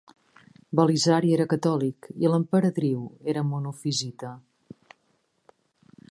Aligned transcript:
Belisari 0.77 1.33
era 1.35 1.45
catòlic 1.51 2.09
i 2.25 2.31
l'emperadriu 2.31 3.03
era 3.35 3.43
monofisita. 3.51 4.31